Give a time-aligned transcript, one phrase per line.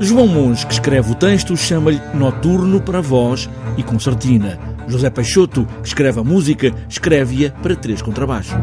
[0.00, 4.58] João Monge, que escreve o texto, chama-lhe Noturno para voz e concertina.
[4.86, 8.54] José Peixoto, que escreve a música, escreve-a para três contrabaixos.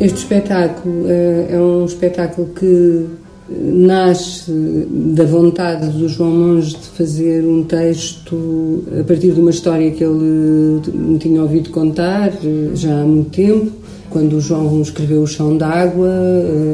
[0.00, 3.06] Este espetáculo é, é um espetáculo que
[3.48, 4.50] nasce
[4.90, 10.02] da vontade do João Monge de fazer um texto a partir de uma história que
[10.02, 12.32] ele me tinha ouvido contar
[12.74, 13.70] já há muito tempo,
[14.08, 16.08] quando o João escreveu O Chão d'Água,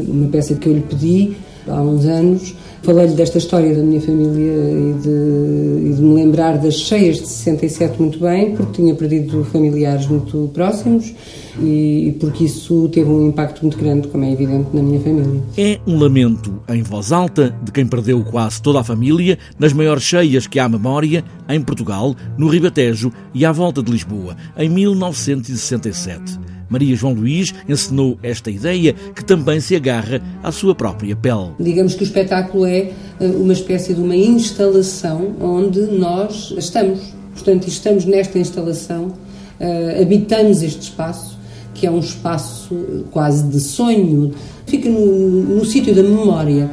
[0.07, 1.37] uma peça que eu lhe pedi
[1.71, 2.55] há uns anos.
[2.83, 7.27] Falei-lhe desta história da minha família e de, e de, me lembrar das cheias de
[7.27, 11.13] 67 muito bem, porque tinha perdido familiares muito próximos
[11.61, 15.43] e, e porque isso teve um impacto muito grande, como é evidente, na minha família.
[15.57, 20.05] É um lamento em voz alta de quem perdeu quase toda a família nas maiores
[20.05, 26.48] cheias que há memória em Portugal, no Ribatejo e à volta de Lisboa, em 1967.
[26.69, 31.51] Maria João Luís ensinou esta ideia que também se agarra à sua própria pele.
[31.59, 32.91] Digamos que o espetáculo é
[33.21, 37.19] eh, uma espécie de uma instalação onde nós estamos.
[37.33, 39.15] Portanto, estamos nesta instalação,
[39.61, 41.39] uh, habitamos este espaço,
[41.73, 44.35] que é um espaço quase de sonho,
[44.67, 45.01] fica no,
[45.45, 46.69] no sítio da memória.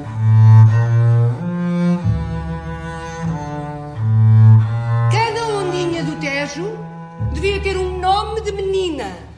[5.12, 6.67] Cada ondinha do Tejo
[7.34, 9.34] devia ter um nome de menina.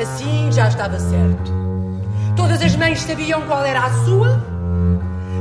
[0.00, 1.52] Assim já estava certo.
[2.36, 4.44] Todas as mães sabiam qual era a sua,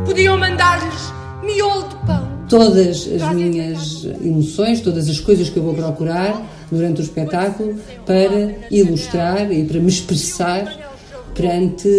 [0.05, 2.27] podiam mandar-lhes miolo de pão.
[2.47, 7.75] Todas as minhas emoções, todas as coisas que eu vou procurar durante o espetáculo
[8.05, 10.73] para ilustrar e para me expressar
[11.33, 11.89] perante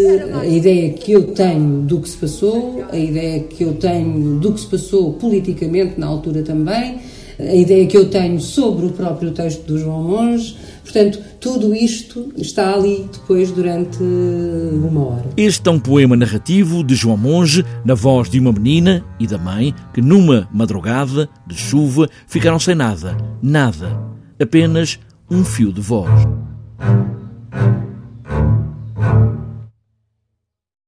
[0.40, 4.54] a ideia que eu tenho do que se passou, a ideia que eu tenho do
[4.54, 7.00] que se passou politicamente na altura também,
[7.38, 10.56] a ideia que eu tenho sobre o próprio texto do João Monge.
[10.82, 15.24] Portanto, tudo isto está ali depois durante uma hora.
[15.36, 19.38] Este é um poema narrativo de João Monge, na voz de uma menina e da
[19.38, 24.00] mãe, que numa madrugada de chuva ficaram sem nada, nada,
[24.40, 24.98] apenas
[25.30, 26.10] um fio de voz.